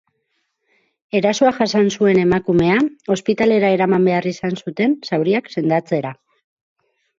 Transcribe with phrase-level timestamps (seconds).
[1.19, 2.79] Erasoa jasan zuen emakumea
[3.17, 6.17] osptialera eraman behar izan zuten, zauriak sendatzera.